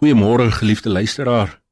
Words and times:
Goeiemôre 0.00 0.50
geliefde 0.50 0.88
luisteraar. 0.88 1.62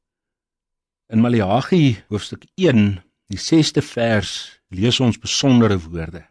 In 1.09 1.21
Maleagi 1.21 2.03
hoofstuk 2.13 2.43
1, 2.61 2.99
die 3.25 3.39
6ste 3.41 3.81
vers, 3.81 4.61
lees 4.69 4.99
ons 5.01 5.17
besondere 5.17 5.79
woorde. 5.81 6.21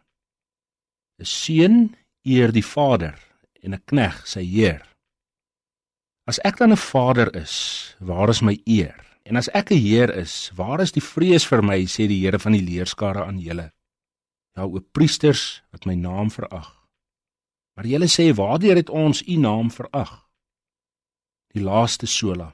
'n 1.19 1.27
Seun 1.27 1.75
eer 2.23 2.53
die 2.55 2.63
Vader 2.63 3.19
en 3.59 3.75
'n 3.75 3.83
knegg 3.83 4.21
sy 4.23 4.45
heer. 4.47 4.85
As 6.23 6.39
ek 6.47 6.63
dan 6.63 6.71
'n 6.71 6.77
Vader 6.77 7.35
is, 7.35 7.95
waar 7.99 8.29
is 8.29 8.41
my 8.41 8.55
eer? 8.63 8.95
En 9.25 9.35
as 9.35 9.49
ek 9.49 9.71
'n 9.71 9.83
Heer 9.83 10.15
is, 10.15 10.51
waar 10.55 10.79
is 10.79 10.91
die 10.91 11.03
vrees 11.03 11.45
vir 11.45 11.61
my, 11.61 11.83
sê 11.83 12.07
die 12.07 12.23
Here 12.23 12.39
van 12.39 12.53
die 12.53 12.63
leerskare 12.63 13.25
aan 13.25 13.39
julle? 13.39 13.73
Ja, 14.55 14.63
o 14.63 14.79
priesters 14.79 15.63
wat 15.71 15.85
my 15.85 15.95
naam 15.95 16.31
verag. 16.31 16.87
Maar 17.75 17.85
julle 17.85 18.07
sê, 18.07 18.33
waardeur 18.33 18.75
het 18.75 18.89
ons 18.89 19.21
u 19.27 19.35
naam 19.35 19.71
verag? 19.71 20.28
Die 21.53 21.63
laaste 21.63 22.07
sola. 22.07 22.51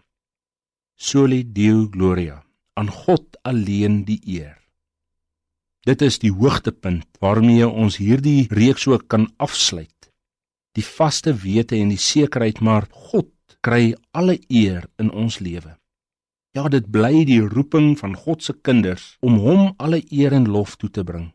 Soli 0.96 1.44
Deo 1.44 1.88
Gloria, 1.92 2.40
aan 2.80 2.90
God 2.90 3.38
alleen 3.44 4.04
die 4.08 4.20
eer. 4.38 4.56
Dit 5.86 6.02
is 6.02 6.18
die 6.24 6.32
hoogtepunt 6.32 7.06
waarmee 7.22 7.68
ons 7.68 8.00
hierdie 8.02 8.48
reeks 8.50 8.88
ook 8.88 9.08
kan 9.12 9.28
afsluit. 9.38 9.92
Die 10.76 10.84
vaste 10.84 11.36
wete 11.44 11.78
en 11.78 11.92
die 11.94 12.02
sekerheid 12.02 12.62
maar 12.64 12.88
God 12.90 13.32
kry 13.62 13.94
alle 14.12 14.40
eer 14.50 14.88
in 15.02 15.12
ons 15.12 15.40
lewe. 15.40 15.76
Ja, 16.56 16.70
dit 16.72 16.88
bly 16.88 17.26
die 17.28 17.42
roeping 17.44 17.98
van 18.00 18.16
God 18.16 18.44
se 18.44 18.56
kinders 18.56 19.16
om 19.20 19.38
hom 19.44 19.74
alle 19.78 20.02
eer 20.10 20.34
en 20.34 20.48
lof 20.48 20.78
toe 20.80 20.90
te 20.90 21.04
bring. 21.04 21.30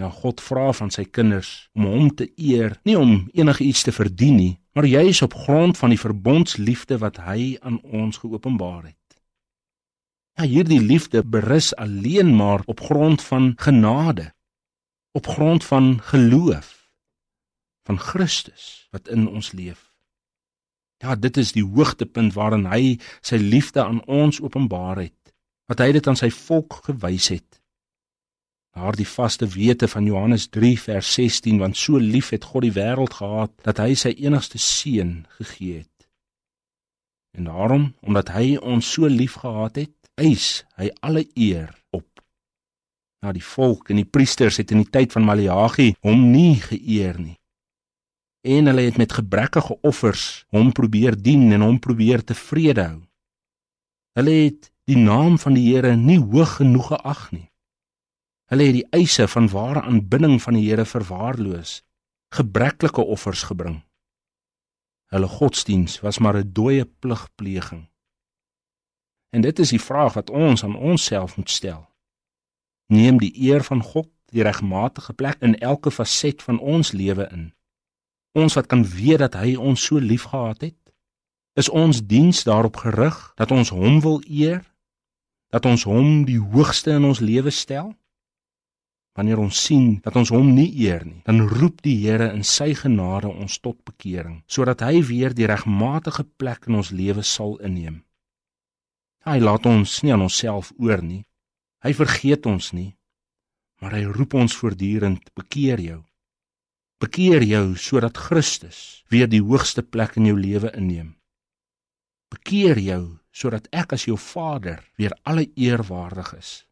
Ja, 0.00 0.08
God 0.14 0.40
vra 0.40 0.70
van 0.72 0.92
sy 0.94 1.04
kinders 1.04 1.68
om 1.76 1.88
hom 1.90 2.10
te 2.14 2.28
eer, 2.38 2.78
nie 2.86 2.96
om 2.96 3.26
enigiets 3.34 3.82
te 3.84 3.92
verdien 3.92 4.36
nie, 4.38 4.54
maar 4.78 4.86
juis 4.86 5.22
op 5.22 5.34
grond 5.34 5.78
van 5.78 5.88
die 5.90 5.98
verbondsliefde 5.98 6.98
wat 7.02 7.16
hy 7.26 7.56
aan 7.66 7.80
ons 7.82 8.20
geopenbaar 8.22 8.84
het. 8.84 9.16
Ja, 10.38 10.44
hierdie 10.46 10.78
liefde 10.80 11.24
berus 11.26 11.72
alleen 11.76 12.30
maar 12.36 12.62
op 12.64 12.80
grond 12.80 13.22
van 13.22 13.52
genade, 13.56 14.34
op 15.18 15.26
grond 15.26 15.64
van 15.64 15.98
geloof 16.02 16.90
van 17.82 17.98
Christus 17.98 18.86
wat 18.90 19.08
in 19.08 19.26
ons 19.28 19.50
leef. 19.52 19.82
Ja, 21.02 21.16
dit 21.16 21.36
is 21.36 21.52
die 21.58 21.66
hoogtepunt 21.66 22.38
waarin 22.38 22.70
hy 22.70 23.00
sy 23.18 23.42
liefde 23.42 23.82
aan 23.82 24.04
ons 24.06 24.38
openbaar 24.40 25.02
het, 25.02 25.34
wat 25.66 25.82
hy 25.82 25.90
dit 25.98 26.06
aan 26.06 26.22
sy 26.22 26.30
volk 26.30 26.84
gewys 26.86 27.32
het 27.34 27.57
daardie 28.78 29.08
vaste 29.08 29.46
wete 29.50 29.88
van 29.90 30.06
Johannes 30.06 30.46
3 30.54 30.76
vers 30.80 31.12
16 31.18 31.58
want 31.58 31.76
so 31.76 31.98
lief 31.98 32.30
het 32.34 32.46
God 32.46 32.66
die 32.68 32.74
wêreld 32.76 33.18
gehad 33.18 33.52
dat 33.66 33.80
hy 33.82 33.94
sy 33.98 34.14
enigste 34.14 34.60
seun 34.62 35.26
gegee 35.40 35.82
het. 35.82 36.06
En 37.36 37.50
daarom 37.50 37.88
omdat 38.06 38.30
hy 38.36 38.56
ons 38.56 38.92
so 38.94 39.10
lief 39.10 39.40
gehad 39.42 39.82
het, 39.82 39.94
eis 40.18 40.64
hy 40.78 40.90
alle 41.02 41.26
eer 41.34 41.74
op. 41.94 42.06
Nou 43.22 43.34
die 43.34 43.44
volk 43.44 43.90
en 43.90 43.98
die 43.98 44.06
priesters 44.06 44.60
het 44.62 44.70
in 44.74 44.84
die 44.84 44.92
tyd 44.94 45.14
van 45.14 45.26
Maleagi 45.26 45.90
hom 46.06 46.28
nie 46.30 46.56
geëer 46.62 47.18
nie. 47.18 47.36
En 48.46 48.70
hulle 48.70 48.86
het 48.86 48.98
met 48.98 49.18
gebrekkige 49.18 49.74
offers 49.82 50.46
hom 50.54 50.70
probeer 50.72 51.18
dien 51.18 51.50
en 51.52 51.66
hom 51.66 51.82
probeer 51.82 52.22
tevrede 52.24 52.86
hou. 52.92 53.02
Hulle 54.18 54.34
het 54.46 54.70
die 54.88 54.98
naam 54.98 55.36
van 55.38 55.54
die 55.58 55.66
Here 55.68 55.96
nie 55.98 56.18
hoog 56.18 56.58
genoeg 56.62 56.94
geag 56.94 57.28
nie. 57.34 57.48
Hulle 58.48 58.64
het 58.64 58.78
die 58.78 58.86
eise 58.96 59.26
van 59.28 59.50
ware 59.52 59.82
aanbidding 59.84 60.38
van 60.42 60.56
die 60.56 60.64
Here 60.68 60.84
verwaarloos, 60.88 61.82
gebreklike 62.32 63.04
offers 63.04 63.42
gebring. 63.50 63.82
Hulle 65.12 65.28
godsdiens 65.28 66.00
was 66.00 66.18
maar 66.18 66.36
'n 66.36 66.52
dooie 66.52 66.84
pligpleging. 66.84 67.88
En 69.30 69.40
dit 69.40 69.58
is 69.58 69.68
die 69.68 69.80
vraag 69.80 70.12
wat 70.12 70.30
ons 70.30 70.64
aan 70.64 70.76
onsself 70.76 71.36
moet 71.36 71.50
stel. 71.50 71.88
Neem 72.86 73.18
die 73.18 73.32
eer 73.36 73.64
van 73.64 73.82
God 73.82 74.08
die 74.32 74.42
regmatige 74.42 75.12
plek 75.12 75.36
in 75.40 75.58
elke 75.58 75.90
faset 75.90 76.42
van 76.42 76.58
ons 76.58 76.92
lewe 76.92 77.28
in. 77.32 77.52
Ons 78.32 78.54
wat 78.54 78.66
kan 78.66 78.84
weet 78.84 79.18
dat 79.18 79.34
hy 79.34 79.56
ons 79.56 79.84
so 79.84 79.98
liefgehad 79.98 80.60
het, 80.60 80.92
is 81.52 81.68
ons 81.68 82.06
diens 82.06 82.44
daarop 82.44 82.76
gerig 82.76 83.32
dat 83.34 83.50
ons 83.50 83.68
hom 83.68 84.00
wil 84.00 84.20
eer, 84.28 84.62
dat 85.50 85.66
ons 85.66 85.84
hom 85.84 86.24
die 86.24 86.38
hoogste 86.40 86.90
in 86.90 87.04
ons 87.04 87.20
lewe 87.20 87.50
stel. 87.50 87.96
Wanneer 89.18 89.40
ons 89.42 89.58
sien 89.58 89.96
dat 90.04 90.14
ons 90.14 90.30
hom 90.30 90.52
nie 90.54 90.68
eer 90.78 91.02
nie, 91.02 91.18
dan 91.26 91.42
roep 91.50 91.80
die 91.82 91.96
Here 92.04 92.28
in 92.30 92.44
sy 92.46 92.68
genade 92.78 93.26
ons 93.26 93.56
tot 93.58 93.80
bekering, 93.82 94.44
sodat 94.46 94.84
hy 94.86 95.00
weer 95.08 95.34
die 95.34 95.48
regmatige 95.50 96.22
plek 96.38 96.68
in 96.70 96.76
ons 96.78 96.92
lewe 96.94 97.24
sal 97.26 97.56
inneem. 97.66 98.04
Hy 99.26 99.40
laat 99.42 99.66
ons 99.66 99.96
nie 100.06 100.14
aan 100.14 100.22
onsself 100.28 100.70
oor 100.78 101.02
nie. 101.02 101.24
Hy 101.82 101.92
vergeet 101.98 102.46
ons 102.46 102.70
nie, 102.78 102.92
maar 103.82 103.98
hy 103.98 104.04
roep 104.06 104.38
ons 104.38 104.54
voortdurend: 104.54 105.34
"Bekeer 105.34 105.82
jou. 105.82 105.98
Bekeer 107.02 107.42
jou 107.42 107.74
sodat 107.74 108.22
Christus 108.28 109.02
weer 109.10 109.26
die 109.26 109.42
hoogste 109.42 109.82
plek 109.82 110.14
in 110.16 110.30
jou 110.30 110.38
lewe 110.38 110.70
inneem. 110.78 111.16
Bekeer 112.30 112.78
jou 112.78 113.18
sodat 113.32 113.66
ek 113.72 113.98
as 113.98 114.06
jou 114.06 114.16
Vader 114.16 114.78
weer 114.96 115.18
alle 115.24 115.50
eer 115.56 115.82
waardig 115.82 116.34
is." 116.38 116.67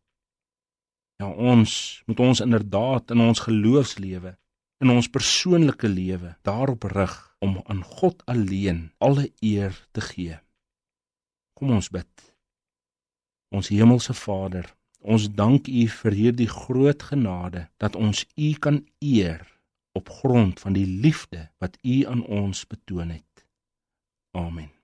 Ja, 1.16 1.30
ons 1.30 2.02
moet 2.06 2.20
ons 2.20 2.40
inderdaad 2.44 3.10
in 3.10 3.22
ons 3.24 3.40
geloofslewe, 3.46 4.34
in 4.84 4.92
ons 4.92 5.08
persoonlike 5.08 5.88
lewe 5.88 6.34
daarop 6.44 6.84
rig 6.92 7.14
om 7.40 7.62
aan 7.64 7.82
God 7.82 8.20
alleen 8.28 8.90
alle 8.98 9.30
eer 9.40 9.76
te 9.96 10.04
gee. 10.04 10.36
Kom 11.56 11.72
ons 11.72 11.88
bid. 11.88 12.12
Ons 13.48 13.72
hemelse 13.72 14.12
Vader, 14.12 14.68
ons 15.00 15.30
dank 15.32 15.70
U 15.72 15.88
vir 16.02 16.20
hierdie 16.20 16.50
groot 16.52 17.08
genade 17.12 17.68
dat 17.80 17.96
ons 17.96 18.26
U 18.36 18.52
kan 18.60 18.82
eer 19.00 19.46
op 19.96 20.12
grond 20.20 20.60
van 20.60 20.76
die 20.76 20.86
liefde 20.86 21.48
wat 21.62 21.80
U 21.80 22.02
aan 22.04 22.24
ons 22.26 22.66
betoon 22.68 23.16
het. 23.16 23.46
Amen. 24.36 24.75